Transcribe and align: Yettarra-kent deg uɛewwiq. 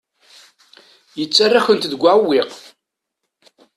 Yettarra-kent 1.19 1.89
deg 1.91 2.01
uɛewwiq. 2.03 2.53